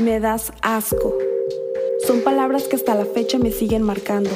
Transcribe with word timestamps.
Me 0.00 0.18
das 0.18 0.50
asco. 0.62 1.14
Son 2.06 2.22
palabras 2.22 2.68
que 2.68 2.76
hasta 2.76 2.94
la 2.94 3.04
fecha 3.04 3.38
me 3.38 3.52
siguen 3.52 3.82
marcando. 3.82 4.30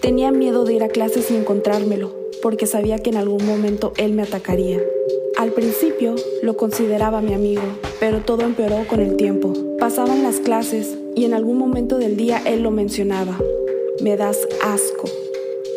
Tenía 0.00 0.30
miedo 0.30 0.64
de 0.64 0.74
ir 0.74 0.84
a 0.84 0.88
clases 0.88 1.28
y 1.32 1.34
encontrármelo, 1.34 2.12
porque 2.40 2.68
sabía 2.68 3.00
que 3.00 3.10
en 3.10 3.16
algún 3.16 3.44
momento 3.44 3.92
él 3.96 4.12
me 4.12 4.22
atacaría. 4.22 4.80
Al 5.36 5.50
principio 5.50 6.14
lo 6.42 6.56
consideraba 6.56 7.20
mi 7.20 7.34
amigo, 7.34 7.62
pero 7.98 8.20
todo 8.20 8.42
empeoró 8.42 8.86
con 8.86 9.00
el 9.00 9.16
tiempo. 9.16 9.52
Pasaban 9.80 10.22
las 10.22 10.36
clases 10.36 10.96
y 11.16 11.24
en 11.24 11.34
algún 11.34 11.58
momento 11.58 11.98
del 11.98 12.16
día 12.16 12.40
él 12.46 12.62
lo 12.62 12.70
mencionaba. 12.70 13.40
Me 14.00 14.16
das 14.16 14.38
asco. 14.62 15.08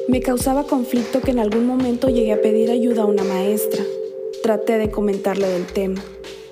Me 0.08 0.22
causaba 0.22 0.66
conflicto 0.66 1.20
que 1.20 1.32
en 1.32 1.40
algún 1.40 1.66
momento 1.66 2.10
llegué 2.10 2.34
a 2.34 2.42
pedir 2.44 2.70
ayuda 2.70 3.02
a 3.02 3.08
una 3.08 3.24
maestra. 3.24 3.84
Traté 4.44 4.78
de 4.78 4.92
comentarle 4.92 5.48
del 5.48 5.66
tema. 5.66 6.04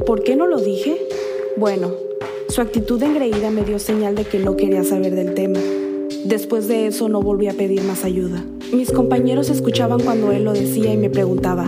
¿Por 0.08 0.24
qué 0.24 0.36
no 0.36 0.48
lo 0.48 0.60
dije? 0.60 0.98
Bueno, 1.56 1.92
su 2.52 2.60
actitud 2.60 3.02
engreída 3.02 3.50
me 3.50 3.64
dio 3.64 3.80
señal 3.80 4.14
de 4.14 4.26
que 4.26 4.38
no 4.38 4.58
quería 4.58 4.84
saber 4.84 5.16
del 5.16 5.34
tema. 5.34 5.60
Después 6.26 6.68
de 6.68 6.86
eso 6.86 7.08
no 7.08 7.22
volví 7.22 7.48
a 7.48 7.54
pedir 7.54 7.82
más 7.84 8.04
ayuda. 8.04 8.44
Mis 8.74 8.92
compañeros 8.92 9.50
escuchaban 9.50 10.02
cuando 10.02 10.34
él 10.34 10.44
lo 10.44 10.52
decía 10.52 10.94
y 10.94 10.98
me 10.98 11.10
preguntaba, 11.10 11.66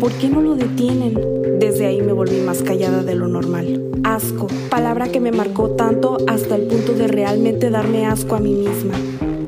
¿por 0.00 0.10
qué 0.14 0.28
no 0.28 0.42
lo 0.42 0.56
detienen? 0.56 1.16
Desde 1.60 1.86
ahí 1.86 2.02
me 2.02 2.12
volví 2.12 2.40
más 2.40 2.62
callada 2.62 3.04
de 3.04 3.14
lo 3.14 3.28
normal. 3.28 3.80
Asco, 4.02 4.48
palabra 4.70 5.06
que 5.06 5.20
me 5.20 5.30
marcó 5.30 5.70
tanto 5.70 6.16
hasta 6.26 6.56
el 6.56 6.62
punto 6.62 6.94
de 6.94 7.06
realmente 7.06 7.70
darme 7.70 8.04
asco 8.04 8.34
a 8.34 8.40
mí 8.40 8.54
misma. 8.54 8.94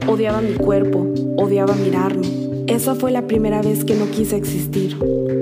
Odiaba 0.06 0.40
mi 0.40 0.54
cuerpo, 0.54 1.04
odiaba 1.36 1.74
mirarme. 1.74 2.28
Esa 2.68 2.94
fue 2.94 3.10
la 3.10 3.26
primera 3.26 3.60
vez 3.60 3.84
que 3.84 3.96
no 3.96 4.08
quise 4.12 4.36
existir. 4.36 4.96